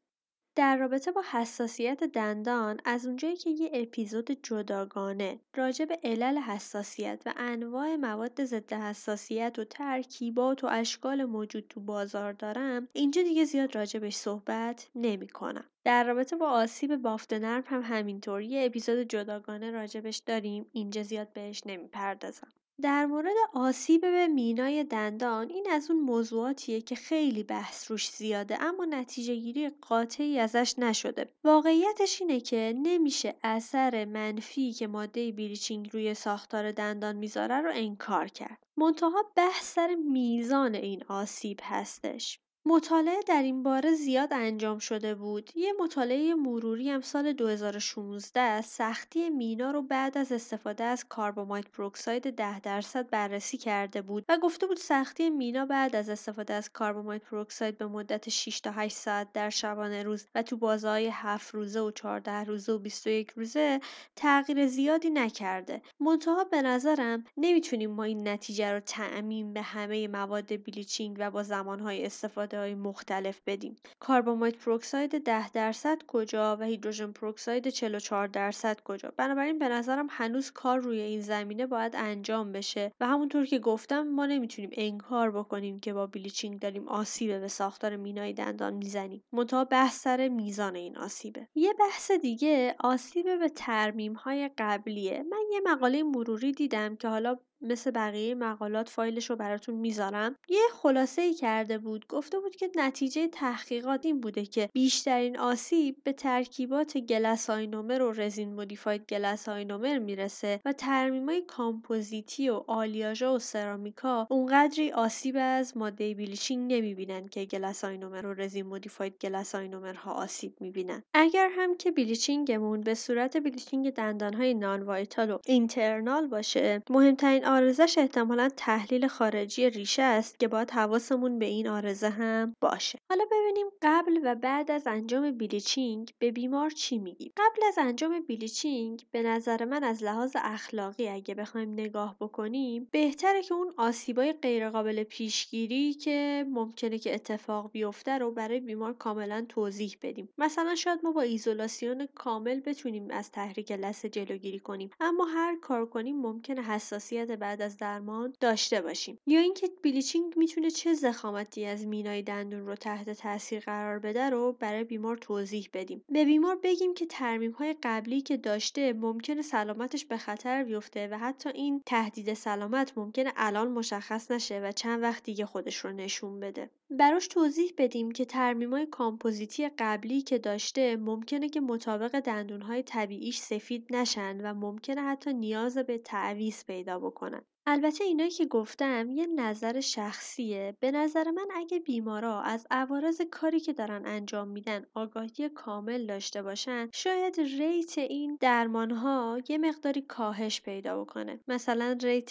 در 0.56 0.76
رابطه 0.76 1.12
با 1.12 1.22
حساسیت 1.32 2.04
دندان 2.04 2.80
از 2.84 3.06
اونجایی 3.06 3.36
که 3.36 3.50
یه 3.50 3.70
اپیزود 3.74 4.30
جداگانه 4.42 5.40
راجع 5.56 5.84
به 5.84 5.98
علل 6.04 6.38
حساسیت 6.38 7.22
و 7.26 7.34
انواع 7.36 7.96
مواد 7.96 8.44
ضد 8.44 8.72
حساسیت 8.72 9.58
و 9.58 9.64
ترکیبات 9.64 10.64
و 10.64 10.66
اشکال 10.70 11.24
موجود 11.24 11.66
تو 11.68 11.80
بازار 11.80 12.32
دارم 12.32 12.88
اینجا 12.92 13.22
دیگه 13.22 13.44
زیاد 13.44 13.76
راجبش 13.76 14.14
صحبت 14.16 14.88
نمی 14.94 15.28
کنم. 15.28 15.64
در 15.84 16.04
رابطه 16.04 16.36
با 16.36 16.46
آسیب 16.50 16.96
بافت 16.96 17.32
نرم 17.32 17.64
هم 17.66 17.82
همینطور 17.82 18.42
یه 18.42 18.66
اپیزود 18.66 18.98
جداگانه 18.98 19.70
راجبش 19.70 20.16
داریم 20.16 20.66
اینجا 20.72 21.02
زیاد 21.02 21.32
بهش 21.32 21.62
نمی‌پردازم. 21.66 22.48
در 22.82 23.06
مورد 23.06 23.34
آسیب 23.54 24.00
به 24.00 24.26
مینای 24.26 24.84
دندان 24.84 25.50
این 25.50 25.66
از 25.70 25.90
اون 25.90 26.00
موضوعاتیه 26.00 26.80
که 26.80 26.94
خیلی 26.94 27.42
بحث 27.42 27.90
روش 27.90 28.10
زیاده 28.10 28.62
اما 28.62 28.84
نتیجه 28.84 29.34
گیری 29.34 29.70
قاطعی 29.70 30.38
ازش 30.38 30.74
نشده. 30.78 31.32
واقعیتش 31.44 32.20
اینه 32.20 32.40
که 32.40 32.74
نمیشه 32.82 33.34
اثر 33.42 34.04
منفی 34.04 34.72
که 34.72 34.86
ماده 34.86 35.32
bleaching 35.32 35.90
روی 35.92 36.14
ساختار 36.14 36.72
دندان 36.72 37.16
می‌ذاره 37.16 37.60
رو 37.60 37.70
انکار 37.74 38.28
کرد. 38.28 38.66
منتها 38.76 39.32
بحث 39.36 39.74
سر 39.74 39.94
میزان 39.94 40.74
این 40.74 41.04
آسیب 41.08 41.60
هستش. 41.62 42.40
مطالعه 42.68 43.22
در 43.26 43.42
این 43.42 43.62
باره 43.62 43.94
زیاد 43.94 44.32
انجام 44.32 44.78
شده 44.78 45.14
بود. 45.14 45.50
یه 45.54 45.72
مطالعه 45.80 46.34
مروری 46.34 46.90
هم 46.90 47.00
سال 47.00 47.32
2016 47.32 48.62
سختی 48.62 49.30
مینا 49.30 49.70
رو 49.70 49.82
بعد 49.82 50.18
از 50.18 50.32
استفاده 50.32 50.84
از 50.84 51.04
carbamide 51.08 51.68
peroxide 51.68 52.30
10 52.30 52.60
درصد 52.60 53.10
بررسی 53.10 53.56
کرده 53.56 54.02
بود 54.02 54.24
و 54.28 54.38
گفته 54.38 54.66
بود 54.66 54.76
سختی 54.76 55.30
مینا 55.30 55.66
بعد 55.66 55.96
از 55.96 56.08
استفاده 56.08 56.54
از 56.54 56.72
carbamide 56.72 57.22
peroxide 57.22 57.78
به 57.78 57.86
مدت 57.86 58.28
6 58.28 58.60
تا 58.60 58.70
8 58.70 58.96
ساعت 58.96 59.32
در 59.32 59.50
شبانه 59.50 60.02
روز 60.02 60.26
و 60.34 60.42
تو 60.42 60.56
بازه‌های 60.56 61.08
7 61.12 61.54
روزه 61.54 61.80
و 61.80 61.90
14 61.90 62.44
روزه 62.44 62.72
و 62.72 62.78
21 62.78 63.30
روزه 63.30 63.80
تغییر 64.16 64.66
زیادی 64.66 65.10
نکرده. 65.10 65.82
منتها 66.00 66.44
به 66.44 66.62
نظرم 66.62 67.24
نمی‌تونیم 67.36 67.90
ما 67.90 68.04
این 68.04 68.28
نتیجه 68.28 68.72
رو 68.72 68.80
تعمیم 68.80 69.52
به 69.52 69.62
همه 69.62 70.08
مواد 70.08 70.64
bleaching 70.64 71.16
و 71.18 71.30
با 71.30 71.42
زمانهای 71.42 72.06
استفاده 72.06 72.55
های 72.58 72.74
مختلف 72.74 73.40
بدیم. 73.46 73.76
carbamide 74.00 74.56
peroxide 74.56 75.18
10 75.24 75.50
درصد 75.50 75.98
کجا 76.06 76.56
و 76.56 76.62
hydrogen 76.62 77.12
peroxide 77.12 77.68
44 77.68 78.26
درصد 78.26 78.80
کجا؟ 78.84 79.12
بنابراین 79.16 79.58
به 79.58 79.68
نظرم 79.68 80.06
هنوز 80.10 80.50
کار 80.50 80.78
روی 80.78 81.00
این 81.00 81.20
زمینه 81.20 81.66
باید 81.66 81.96
انجام 81.96 82.52
بشه 82.52 82.92
و 83.00 83.06
همونطور 83.06 83.46
که 83.46 83.58
گفتم 83.58 84.02
ما 84.02 84.26
نمی‌تونیم 84.26 84.70
انکار 84.72 85.30
بکنیم 85.30 85.80
که 85.80 85.92
با 85.92 86.06
bleaching 86.06 86.60
داریم 86.60 86.88
آسیب 86.88 87.40
به 87.40 87.48
ساختار 87.48 87.96
مینای 87.96 88.32
دندان 88.32 88.74
می‌زنیم. 88.74 89.22
منتها 89.32 89.64
بحث 89.64 90.00
سر 90.00 90.28
میزان 90.28 90.74
این 90.74 90.96
آسیبه. 90.96 91.48
یه 91.54 91.72
بحث 91.78 92.10
دیگه 92.10 92.74
آسیب 92.78 93.38
به 93.38 93.48
ترمیم 93.48 94.12
های 94.12 94.50
قبلیه. 94.58 95.22
من 95.30 95.44
یه 95.52 95.60
مقاله 95.64 96.02
مروری 96.02 96.52
دیدم 96.52 96.96
که 96.96 97.08
حالا 97.08 97.36
مثل 97.66 97.90
بقیه 97.90 98.34
مقالات 98.34 98.88
فایلش 98.88 99.30
رو 99.30 99.36
براتون 99.36 99.74
می‌ذارم. 99.74 100.36
یه 100.48 100.62
خلاصه 100.72 101.22
ای 101.22 101.34
کرده 101.34 101.78
بود. 101.78 102.06
گفته 102.08 102.40
بود 102.40 102.56
که 102.56 102.70
نتیجه 102.76 103.28
تحقیقات 103.28 104.06
این 104.06 104.20
بوده 104.20 104.46
که 104.46 104.68
بیشترین 104.72 105.38
آسیب 105.38 105.96
به 106.04 106.12
ترکیبات 106.12 106.98
glass 106.98 107.41
ionomer 107.41 108.02
و 108.02 108.12
resin-modified 108.12 108.54
glass 108.54 109.06
ionomer 109.08 109.98
می‌رسه 109.98 110.60
و 110.64 110.72
ترمیمای 110.72 111.42
کامپوزیتی 111.46 112.48
و 112.48 112.62
آلیاژا 112.66 113.34
و 113.34 113.38
سرامیکا 113.38 114.26
اونقدری 114.30 114.92
آسیب 114.92 115.36
از 115.38 115.76
ماده 115.76 116.14
bleaching 116.14 116.72
نمی‌بینن 116.72 117.28
که 117.28 117.44
glass 117.44 117.78
ionomer 117.78 118.26
و 118.26 118.34
resin-modified 118.34 119.18
glass 119.20 119.55
ionomer 119.55 120.05
ها 120.05 120.12
آسیب 120.12 120.54
می‌بینن. 120.60 121.02
اگر 121.14 121.50
هم 121.56 121.76
که 121.76 121.90
bleaching 121.90 122.57
مون 122.57 122.80
به 122.80 122.94
صورت 122.94 123.36
bleaching 123.36 123.90
دندانهای 123.90 124.54
non-vital 124.54 125.30
و 125.30 125.38
internal 125.46 126.26
باشه 126.26 126.82
مهمترین 126.90 127.44
عارضه‌ش 127.56 127.98
احتمالا 127.98 128.48
تحلیل 128.56 129.06
خارجی 129.06 129.70
ریشه 129.70 130.02
است 130.02 130.38
که 130.38 130.48
باید 130.48 130.70
حواسمون 130.70 131.38
به 131.38 131.46
این 131.46 131.68
عارضه 131.68 132.08
هم 132.08 132.54
باشه. 132.60 132.98
حالا 133.10 133.24
ببینیم 133.32 133.66
قبل 133.82 134.20
و 134.24 134.34
بعد 134.34 134.70
از 134.70 134.86
انجام 134.86 135.30
bleaching 135.30 136.10
به 136.18 136.30
بیمار 136.30 136.70
چی 136.70 136.98
میگیم؟ 136.98 137.32
قبل 137.36 137.62
از 137.68 137.78
انجام 137.78 138.20
بلیچینگ 138.28 139.02
به 139.12 139.22
نظر 139.22 139.64
من 139.64 139.84
از 139.84 140.04
لحاظ 140.04 140.36
اخلاقی 140.36 141.08
اگه 141.08 141.34
بخوایم 141.34 141.72
نگاه 141.72 142.16
بکنیم 142.20 142.88
بهتره 142.90 143.42
که 143.42 143.54
اون 143.54 143.74
آسیبای 143.76 144.32
غیرقابل 144.32 145.02
پیشگیری 145.02 145.94
که 145.94 146.46
ممکنه 146.48 146.98
که 146.98 147.14
اتفاق 147.14 147.70
بیفته 147.70 148.18
رو 148.18 148.30
برای 148.30 148.60
بیمار 148.60 148.92
کاملا 148.92 149.46
توضیح 149.48 149.96
بدیم. 150.02 150.28
مثلا 150.38 150.74
شاید 150.74 151.00
ما 151.02 151.12
با 151.12 151.22
ایزولاسیون 151.22 152.06
کامل 152.14 152.60
بتونیم 152.60 153.10
از 153.10 153.30
تحریک 153.30 153.72
لثه 153.72 154.08
جلوگیری 154.08 154.58
کنیم 154.58 154.90
اما 155.00 155.24
هر 155.24 155.56
کار 155.56 155.86
کنیم 155.86 156.16
ممکنه 156.20 156.62
حساسیت 156.62 157.30
بعد 157.36 157.62
از 157.62 157.76
درمان 157.76 158.34
داشته 158.40 158.80
باشیم. 158.80 159.18
یا 159.26 159.40
اینکه 159.40 159.68
بلیچینگ 159.84 160.32
می‌تونه 160.36 160.70
چه 160.70 160.94
زخامتی 160.94 161.64
از 161.64 161.86
مینای 161.86 162.22
دندون 162.22 162.66
رو 162.66 162.74
تحت 162.74 163.10
تاثیر 163.10 163.60
قرار 163.60 163.98
بده 163.98 164.30
رو 164.30 164.52
برای 164.52 164.84
بیمار 164.84 165.16
توضیح 165.16 165.68
بدیم. 165.72 166.04
به 166.08 166.24
بیمار 166.24 166.58
بگیم 166.62 166.94
که 166.94 167.06
ترمیم 167.06 167.52
های 167.52 167.76
قبلی 167.82 168.20
که 168.20 168.36
داشته 168.36 168.92
ممکنه 168.92 169.42
سلامتش 169.42 170.04
به 170.04 170.16
خطر 170.16 170.64
بیفته 170.64 171.08
و 171.08 171.18
حتی 171.18 171.48
این 171.48 171.82
تهدید 171.86 172.34
سلامت 172.34 172.98
ممکنه 172.98 173.32
الان 173.36 173.68
مشخص 173.68 174.30
نشه 174.30 174.60
و 174.60 174.72
چند 174.72 175.02
وقت 175.02 175.22
دیگه 175.22 175.46
خودش 175.46 175.76
رو 175.76 175.92
نشون 175.92 176.40
بده. 176.40 176.70
براش 176.90 177.28
توضیح 177.28 177.72
بدیم 177.78 178.10
که 178.10 178.26
های 178.70 178.86
کامپوزیتی 178.86 179.68
قبلی 179.78 180.22
که 180.22 180.38
داشته 180.38 180.96
ممکنه 180.96 181.48
که 181.48 181.60
مطابق 181.60 182.20
دندونهای 182.20 182.82
طبیعیش 182.82 183.38
سفید 183.38 183.86
نشن 183.90 184.40
و 184.40 184.54
ممکنه 184.54 185.02
حتی 185.02 185.32
نیاز 185.32 185.78
به 185.78 185.98
تعویض 185.98 186.64
پیدا 186.64 186.98
بکنن. 186.98 187.25
البته 187.68 188.04
اینایی 188.04 188.30
که 188.30 188.46
گفتم 188.46 189.10
یه 189.10 189.26
نظر 189.26 189.80
شخصیه. 189.80 190.76
به 190.80 190.90
نظر 190.90 191.30
من 191.30 191.48
اگه 191.54 191.78
بیمارا 191.78 192.40
از 192.40 192.66
عوارض 192.70 193.20
کاری 193.30 193.60
که 193.60 193.72
دارن 193.72 194.06
انجام 194.06 194.48
میدن 194.48 194.86
آگاهی 194.94 195.48
کامل 195.54 196.06
داشته 196.06 196.42
باشن 196.42 196.88
شاید 196.94 197.40
rate 197.40 197.98
این 197.98 198.38
درمان 198.40 198.90
ها 198.90 199.38
یه 199.48 199.58
مقداری 199.58 200.02
کاهش 200.02 200.60
پیدا 200.60 201.00
بکنه. 201.04 201.40
مثلا 201.48 201.98
rate 202.02 202.30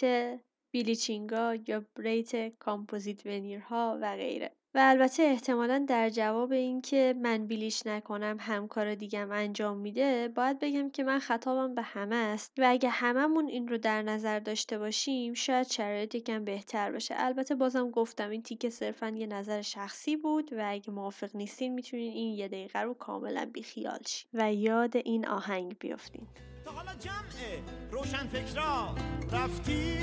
bleaching 0.74 1.46
ا 1.46 1.54
یا 1.66 1.84
rate 1.98 2.58
composite 2.58 3.26
veneer 3.26 3.88
ها 3.88 3.98
و 4.02 4.16
غیره. 4.16 4.56
و 4.76 4.78
البته 4.82 5.22
احتمالا 5.22 5.84
در 5.88 6.10
جواب 6.10 6.52
اینکه 6.52 7.14
من 7.22 7.46
bleach 7.46 7.86
نکنم 7.86 8.36
همکار 8.40 8.94
دیگم 8.94 9.30
انجام 9.30 9.78
میده 9.78 10.28
باید 10.28 10.58
بگم 10.58 10.90
که 10.90 11.04
من 11.04 11.18
خطابم 11.18 11.74
به 11.74 11.82
همه 11.82 12.16
است 12.16 12.52
و 12.58 12.66
اگه 12.68 12.88
هممون 12.88 13.48
این 13.48 13.68
رو 13.68 13.78
در 13.78 14.02
نظر 14.02 14.38
داشته 14.38 14.78
باشیم 14.78 15.34
شاید 15.34 15.66
شرایط 15.66 16.14
یکم 16.14 16.44
بهتر 16.44 16.92
باشه. 16.92 17.14
البته 17.18 17.54
بازم 17.54 17.90
گفتم 17.90 18.30
این 18.30 18.42
تیکه 18.42 18.70
صرفا 18.70 19.08
یه 19.08 19.26
نظر 19.26 19.62
شخصی 19.62 20.16
بود 20.16 20.52
و 20.52 20.62
اگه 20.66 20.90
موافق 20.90 21.36
نیستین 21.36 21.74
می‌تونین 21.74 22.12
این 22.12 22.34
یه 22.34 22.48
دقیقه 22.48 22.78
رو 22.78 22.94
کاملا 22.94 23.50
بیخیال 23.52 24.00
شین 24.06 24.28
و 24.34 24.52
یاد 24.52 24.96
این 24.96 25.28
آهنگ 25.28 25.76
بیافتین. 25.78 26.26
تا 26.64 26.70
حالا 26.70 26.92
جمعه 26.94 27.62
روشن 27.90 28.26
فکرا 28.26 28.94
رفتی 29.32 29.98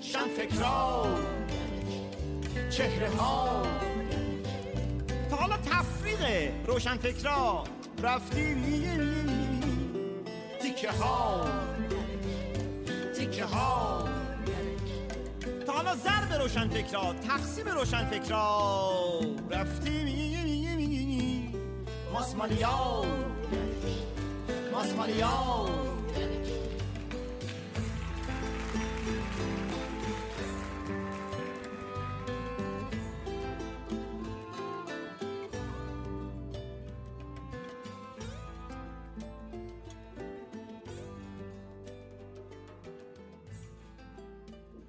شن 0.00 0.28
فکرا 0.28 1.04
چهره 2.70 3.08
ها 3.08 3.62
تا 5.30 5.36
حالا 5.36 5.56
تفریق 5.56 6.50
روشن 6.66 6.96
فکرا 6.96 7.64
رفتی 8.02 8.54
تیکه 10.62 10.90
ها 10.90 11.48
تیکه 13.16 13.44
ها 13.44 14.08
تا 15.66 15.72
حالا 15.72 15.94
ضرب 15.94 16.42
روشن 16.42 16.68
فکرا 16.68 17.14
تقسیم 17.28 17.68
روشن 17.68 18.04
فکرا 18.06 18.60
رفتی 19.50 20.04
ماسمالیا 22.12 23.04
ماسمالیا 24.72 25.93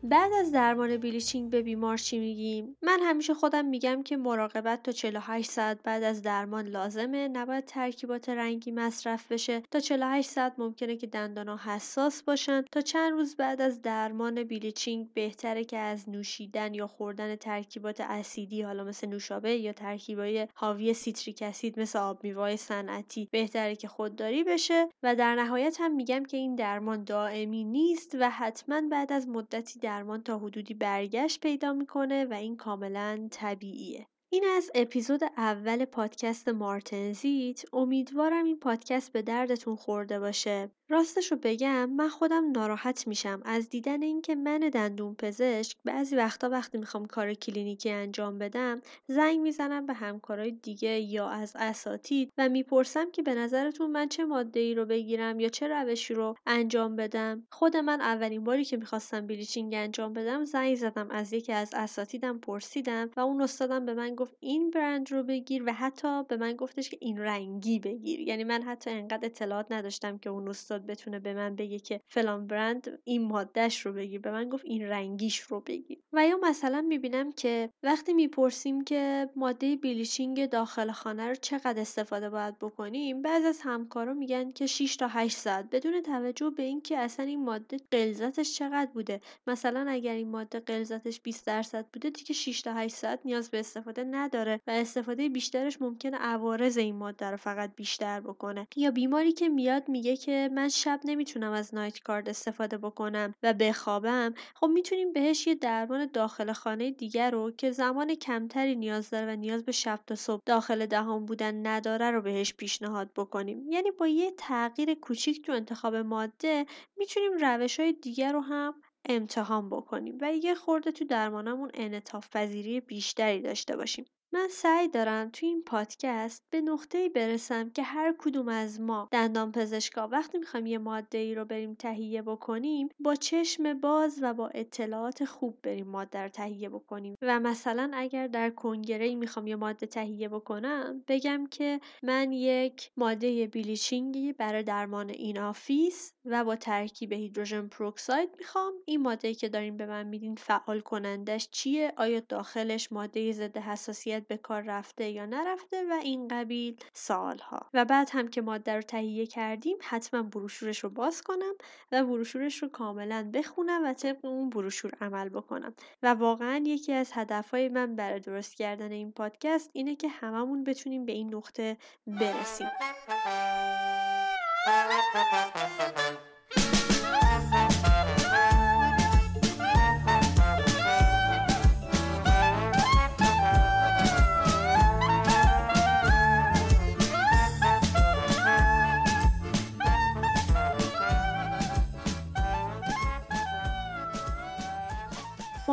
بعد 0.09 0.33
از 0.33 0.51
درمان 0.51 0.97
بلیچینگ 0.97 1.49
به 1.49 1.61
بیمار 1.61 1.97
چی 1.97 2.19
میگیم؟ 2.19 2.77
من 2.81 2.99
همیشه 3.01 3.33
خودم 3.33 3.65
میگم 3.65 4.03
که 4.03 4.17
مراقبت 4.17 4.83
تا 4.83 4.91
48 4.91 5.51
ساعت 5.51 5.83
بعد 5.83 6.03
از 6.03 6.21
درمان 6.21 6.67
لازمه. 6.67 7.27
نباید 7.27 7.65
ترکیبات 7.65 8.29
رنگی 8.29 8.71
مصرف 8.71 9.31
بشه. 9.31 9.61
تا 9.71 9.79
48 9.79 10.29
ساعت 10.29 10.53
ممکنه 10.57 10.95
که 10.95 11.07
دندانا 11.07 11.57
حساس 11.57 12.23
باشن. 12.23 12.61
تا 12.71 12.81
چند 12.81 13.11
روز 13.11 13.35
بعد 13.35 13.61
از 13.61 13.81
درمان 13.81 14.43
بلیچینگ 14.43 15.13
بهتره 15.13 15.63
که 15.63 15.77
از 15.77 16.09
نوشیدن 16.09 16.73
یا 16.73 16.87
خوردن 16.87 17.35
ترکیبات 17.35 18.01
اسیدی 18.01 18.61
حالا 18.61 18.83
مثل 18.83 19.07
نوشابه 19.07 19.51
یا 19.51 19.73
ترکیبای 19.73 20.47
حاوی 20.53 20.93
citric 20.93 21.41
acid 21.41 21.79
مثل 21.79 21.99
آب 21.99 22.23
میوه 22.23 22.55
صنعتی 22.55 23.27
بهتره 23.31 23.75
که 23.75 23.87
خودداری 23.87 24.43
بشه. 24.43 24.89
و 25.03 25.15
در 25.15 25.35
نهایت 25.35 25.77
هم 25.79 25.95
میگم 25.95 26.23
که 26.23 26.37
این 26.37 26.55
درمان 26.55 27.03
دائمی 27.03 27.63
نیست 27.63 28.15
و 28.19 28.29
حتما 28.29 28.81
بعد 28.91 29.13
از 29.13 29.27
مدتی 29.27 29.79
درمان 29.95 30.23
تا 30.23 30.37
حدودی 30.39 30.73
برگشت 30.73 31.41
پیدا 31.41 31.73
می‌کنه 31.73 32.25
و 32.25 32.33
این 32.33 32.57
کاملا 32.57 33.27
طبیعیه. 33.31 34.07
این 34.35 34.45
از 34.57 34.71
اپیزود 34.75 35.23
اول 35.37 35.85
پادکست 35.85 36.49
مارتنزیت 36.49 37.63
امیدوارم 37.73 38.45
این 38.45 38.59
پادکست 38.59 39.11
به 39.11 39.21
دردتون 39.21 39.75
خورده 39.75 40.19
باشه. 40.19 40.69
راستش 40.89 41.31
رو 41.31 41.37
بگم 41.43 41.89
من 41.89 42.09
خودم 42.09 42.51
ناراحت 42.51 43.07
میشم. 43.07 43.41
از 43.45 43.69
دیدن 43.69 44.01
اینکه 44.01 44.35
من 44.35 44.59
دندون 44.59 45.15
پزشک 45.15 45.77
بعضی 45.85 46.15
وقتا 46.15 46.49
وقتی 46.49 46.77
می‌خوام 46.77 47.05
کار 47.05 47.33
کلینیکی 47.33 47.89
انجام 47.89 48.37
بدم 48.37 48.81
زنگ 49.07 49.39
می‌زنم 49.39 49.85
به 49.85 49.93
همکارای 49.93 50.51
دیگه 50.51 50.99
یا 50.99 51.29
از 51.29 51.51
اساتید 51.55 52.31
و 52.37 52.49
می‌پرسم 52.49 53.11
که 53.11 53.21
به 53.21 53.33
نظرتون 53.35 53.91
من 53.91 54.07
چه 54.07 54.25
ماده 54.25 54.59
ای 54.59 54.75
رو 54.75 54.85
بگیرم 54.85 55.39
یا 55.39 55.49
چه 55.49 55.67
روشی 55.67 56.13
رو 56.13 56.35
انجام 56.45 56.95
بدم. 56.95 57.47
خود 57.51 57.77
من 57.77 58.01
اولین 58.01 58.43
باری 58.43 58.65
که 58.65 58.77
می‌خواستم 58.77 59.27
بلیچینگ 59.27 59.73
انجام 59.73 60.13
بدم 60.13 60.45
زنگ 60.45 60.75
زدم 60.75 61.07
از 61.11 61.33
یکی 61.33 61.53
از 61.53 61.69
اساتیدم 61.73 62.37
پرسیدم 62.37 63.09
و 63.17 63.19
اون 63.19 63.41
استادم 63.41 63.85
به 63.85 63.93
من 63.93 64.15
گفت 64.15 64.24
این 64.39 64.69
برند 64.69 65.11
رو 65.11 65.23
بگیر 65.23 65.63
و 65.67 65.73
حتی 65.73 66.23
به 66.23 66.37
من 66.37 66.55
گفتش 66.55 66.89
که 66.89 66.97
این 67.01 67.17
رنگی 67.17 67.79
بگیر. 67.79 68.19
یعنی 68.19 68.43
من 68.43 68.63
حتی 68.63 68.89
انقدر 68.89 69.25
اطلاعات 69.25 69.71
نداشتم 69.71 70.17
که 70.17 70.29
اون 70.29 70.49
استاد 70.49 70.85
بتونه 70.85 71.19
به 71.19 71.33
من 71.33 71.55
بگه 71.55 71.79
که 71.79 72.01
فلان 72.07 72.47
برند 72.47 72.99
این 73.03 73.23
مادهش 73.27 73.79
رو 73.79 73.93
بگیر. 73.93 74.21
به 74.21 74.31
من 74.31 74.49
گفت 74.49 74.65
این 74.65 74.81
رنگیش 74.81 75.39
رو 75.39 75.59
بگیر. 75.59 75.99
و 76.13 76.27
یا 76.27 76.37
مثلا 76.43 76.81
می‌بینم 76.81 77.31
که 77.31 77.69
وقتی 77.83 78.13
می‌پرسیم 78.13 78.83
که 78.83 79.29
ماده 79.35 79.75
بلیچینگ 79.75 80.49
داخل 80.49 80.91
خانه 80.91 81.27
رو 81.27 81.35
چقدر 81.35 81.81
استفاده 81.81 82.29
باید 82.29 82.59
بکنیم 82.59 83.21
بعض 83.21 83.45
از 83.45 83.59
همکارا 83.63 84.13
میگن 84.13 84.51
که 84.51 84.65
6 84.67 84.95
تا 84.95 85.07
8 85.07 85.37
ساعت 85.37 85.69
بدون 85.71 86.01
توجه 86.01 86.49
به 86.49 86.63
اینکه 86.63 86.97
اصلا 86.97 87.25
این 87.25 87.43
ماده 87.43 87.77
غلظتش 87.91 88.53
چقدر 88.53 88.91
بوده. 88.93 89.21
مثلا 89.47 89.85
اگر 89.89 90.13
این 90.13 90.29
ماده 90.29 90.59
غلظتش 90.59 91.21
20 91.21 91.47
درصد 91.47 91.85
بوده 91.93 92.09
دیگه 92.09 92.33
6 92.33 92.61
تا 92.61 92.73
8 92.73 92.95
ساعت 92.95 93.19
نیاز 93.25 93.49
به 93.51 93.59
استفاده 93.59 94.03
نداره 94.15 94.61
و 94.67 94.71
استفاده 94.71 95.29
بیشترش 95.29 95.81
ممکنه 95.81 96.17
عوارض 96.17 96.77
این 96.77 96.95
ماده 96.95 97.31
رو 97.31 97.37
فقط 97.37 97.75
بیشتر 97.75 98.21
بکنه. 98.21 98.67
یا 98.75 98.91
بیماری 98.91 99.31
که 99.31 99.49
میاد 99.49 99.89
میگه 99.89 100.17
که 100.17 100.49
من 100.53 100.69
شب 100.69 100.99
نمی‌تونم 101.05 101.51
از 101.51 101.75
نایت 101.75 101.99
کارد 101.99 102.29
استفاده 102.29 102.77
بکنم 102.77 103.33
و 103.43 103.53
بخوابم. 103.53 104.33
خب 104.55 104.67
می‌تونیم 104.67 105.13
بهش 105.13 105.47
یه 105.47 105.55
درمان 105.55 106.09
داخل 106.13 106.53
خانه 106.53 106.91
دیگر 106.91 107.31
رو 107.31 107.51
که 107.51 107.71
زمان 107.71 108.15
کمتری 108.15 108.75
نیاز 108.75 109.09
داره 109.09 109.33
و 109.33 109.35
نیاز 109.35 109.65
به 109.65 109.71
شب 109.71 109.99
تا 110.07 110.15
صبح 110.15 110.41
داخل 110.45 110.85
دهان 110.85 111.25
بودن 111.25 111.67
نداره 111.67 112.11
رو 112.11 112.21
بهش 112.21 112.53
پیشنهاد 112.53 113.11
بکنیم. 113.15 113.65
یعنی 113.69 113.91
با 113.91 114.07
یه 114.07 114.31
تغییر 114.37 114.93
کوچیک 114.93 115.41
تو 115.41 115.51
انتخاب 115.51 115.95
ماده 115.95 116.65
می‌تونیم 116.97 117.31
روش 117.39 117.79
های 117.79 117.93
دیگر 117.93 118.33
رو 118.33 118.41
هم 118.41 118.73
امتحان 119.09 119.69
بکنیم 119.69 120.17
و 120.21 120.33
یه 120.33 120.55
خورده 120.55 120.91
تو 120.91 121.05
درمانمون 121.05 121.71
انعطاف 121.73 122.29
پذیری 122.29 122.81
بیشتری 122.81 123.41
داشته 123.41 123.75
باشیم. 123.77 124.05
من 124.33 124.47
سعی 124.51 124.87
دارم 124.87 125.29
تو 125.29 125.45
این 125.45 125.63
پادکست 125.63 126.43
به 126.49 126.61
نقطه‌ای 126.61 127.09
برسم 127.09 127.69
که 127.69 127.83
هر 127.83 128.15
کدوم 128.17 128.47
از 128.47 128.81
ما 128.81 129.07
دندان 129.11 129.51
پزشکا 129.51 130.07
وقتی 130.07 130.37
می‌خوایم 130.37 130.65
یه 130.65 130.77
ماده 130.77 131.17
ای 131.17 131.35
رو 131.35 131.45
بریم 131.45 131.73
تهیه 131.73 132.21
بکنیم 132.21 132.89
با 132.99 133.15
چشم 133.15 133.73
باز 133.73 134.19
و 134.21 134.33
با 134.33 134.47
اطلاعات 134.47 135.25
خوب 135.25 135.59
بریم 135.63 135.87
ماده 135.87 136.19
رو 136.19 136.29
تهیه 136.29 136.69
بکنیم. 136.69 137.15
و 137.21 137.39
مثلا 137.39 137.91
اگر 137.93 138.27
در 138.27 138.49
کنگره 138.49 139.05
ای 139.05 139.15
می‌خوام 139.15 139.47
یه 139.47 139.55
ماده 139.55 139.85
تهیه 139.85 140.29
بکنم 140.29 141.03
بگم 141.07 141.47
که 141.47 141.79
من 142.03 142.31
یک 142.31 142.91
ماده 142.97 143.47
bleaching 143.47 144.25
ی 144.25 144.33
برای 144.33 144.63
درمان 144.63 145.09
in-office 145.09 146.14
و 146.25 146.43
با 146.43 146.55
ترکیب 146.55 147.13
hydrogen 147.13 147.67
peroxide 147.67 148.29
می‌خوام. 148.37 148.73
این 148.85 149.01
ماده 149.01 149.33
که 149.33 149.49
داریم 149.49 149.77
به 149.77 149.85
من 149.85 150.07
میدین 150.07 150.35
فعال 150.35 150.79
کنندش 150.79 151.49
چیه؟ 151.51 151.93
آیا 151.97 152.19
داخلش 152.19 152.91
ماده 152.91 153.31
ضد 153.31 153.57
حساسیت 153.57 154.27
به 154.27 154.37
کار 154.37 154.61
رفته 154.61 155.09
یا 155.09 155.25
نرفته؟ 155.25 155.83
و 155.89 155.93
این 156.03 156.27
قبیل 156.27 156.77
سوال‌ها 156.93 157.69
و 157.73 157.85
بعد 157.85 158.09
هم 158.11 158.27
که 158.27 158.41
ماده 158.41 158.75
رو 158.75 158.81
تهیه 158.81 159.27
کردیم 159.27 159.77
حتما 159.81 160.23
بروشورش 160.23 160.79
رو 160.79 160.89
باز 160.89 161.21
کنم 161.21 161.53
و 161.91 162.03
بروشورش 162.03 162.63
رو 162.63 162.67
کاملا 162.69 163.29
بخونم 163.33 163.85
و 163.85 163.93
طبق 163.93 164.25
اون 164.25 164.49
بروشور 164.49 164.91
عمل 165.01 165.29
بکنم. 165.29 165.73
و 166.03 166.13
واقعا 166.13 166.63
یکی 166.65 166.93
از 166.93 167.11
هدفهای 167.13 167.69
من 167.69 167.95
برای 167.95 168.19
درست 168.19 168.55
کردن 168.55 168.91
این 168.91 169.11
پادکست 169.11 169.69
اینه 169.73 169.95
که 169.95 170.07
هممون 170.07 170.63
بتونیم 170.63 171.05
به 171.05 171.11
این 171.11 171.35
نقطه 171.35 171.77
برسیم. 172.07 172.67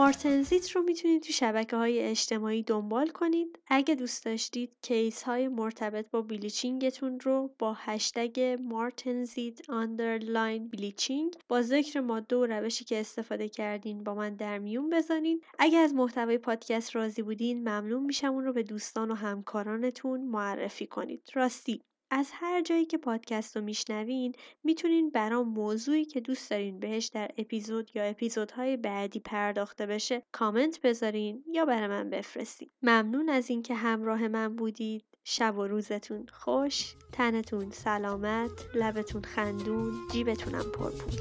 مارتنزیت 0.03 0.71
رو 0.71 0.83
می‌تونید 0.83 1.23
تو 1.23 1.33
شبکه 1.33 1.77
های 1.77 2.01
اجتماعی 2.01 2.63
دنبال 2.63 3.09
کنید. 3.09 3.59
اگه 3.67 3.95
دوست 3.95 4.25
داشتید 4.25 4.73
case 4.83 5.23
های 5.23 5.49
مرتبط 5.49 6.11
با 6.11 6.23
bleaching 6.23 6.96
تون 6.96 7.21
رو 7.21 7.55
با 7.59 7.75
هشتگ 7.79 8.59
مارتنزیت 8.61 9.71
underline 9.71 10.69
bleaching 10.69 11.35
با 11.49 11.63
ذکر 11.63 12.01
ماده 12.01 12.37
و 12.37 12.47
روشی 12.47 12.85
که 12.85 13.01
استفاده 13.01 13.49
کردین 13.49 14.05
با 14.05 14.15
من 14.15 14.37
در 14.37 14.59
میون 14.59 14.91
بزنین. 14.91 15.41
اگه 15.59 15.79
از 15.79 15.95
محتوای 15.95 16.39
پادکست 16.39 16.97
راضی 16.97 17.23
بودین 17.23 17.61
ممنون 17.61 18.03
میشم 18.03 18.33
اون 18.33 18.45
رو 18.45 18.53
به 18.53 18.63
دوستان 18.63 19.11
و 19.11 19.15
همکارانتون 19.15 20.21
معرفی 20.21 20.87
کنید. 20.87 21.23
راستی! 21.35 21.83
از 22.15 22.31
هر 22.33 22.61
جایی 22.61 22.85
که 22.85 22.99
پادکست 22.99 23.57
رو 23.57 23.63
میشنوین 23.63 24.35
می‌تونین 24.65 25.11
برام 25.11 25.49
موضوعی 25.49 26.05
که 26.05 26.21
دوست 26.21 26.51
دارین 26.51 26.81
بهش 26.81 27.07
در 27.07 27.31
اپیزود 27.39 27.91
یا 27.95 28.03
اپیزودهای 28.03 28.77
بعدی 28.77 29.21
پرداخته 29.21 29.87
بشه 29.87 30.23
کامنت 30.33 30.81
بذارین 30.81 31.45
یا 31.53 31.65
برای 31.65 31.89
من 31.89 32.11
بفرستین. 32.11 32.71
ممنون 32.83 33.29
از 33.29 33.51
اینکه 33.51 33.75
همراه 33.75 34.29
من 34.29 34.57
بودید. 34.57 35.05
شب 35.25 35.59
و 35.59 35.67
روزتون 35.67 36.27
خوش. 36.33 36.95
تنتون 37.13 37.71
سلامت 37.71 38.51
لبتون 38.75 39.23
خندون 39.23 39.93
جیبتونم 40.13 40.65
پرپول. 40.75 41.13